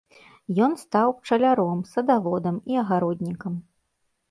[0.67, 3.53] Ён стаў пчаляром, садаводам і агароднікам.